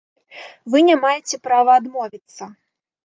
Вы 0.71 0.81
не 0.87 0.95
маеце 1.03 1.39
права 1.49 1.77
адмовіцца! 1.83 2.43